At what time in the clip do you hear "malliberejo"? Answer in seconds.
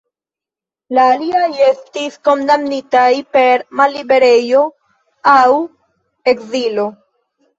3.81-4.63